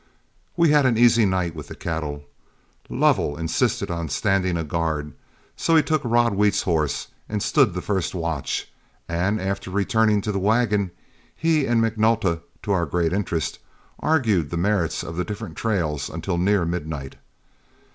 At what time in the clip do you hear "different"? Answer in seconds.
15.23-15.55